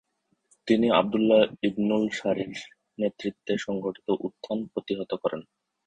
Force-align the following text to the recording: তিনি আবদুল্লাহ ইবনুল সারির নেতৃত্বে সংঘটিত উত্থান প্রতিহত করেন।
তিনি 0.67 0.87
আবদুল্লাহ 0.91 1.41
ইবনুল 1.63 2.03
সারির 2.11 2.53
নেতৃত্বে 2.97 3.53
সংঘটিত 3.57 4.07
উত্থান 4.25 4.59
প্রতিহত 4.73 5.11
করেন। 5.23 5.41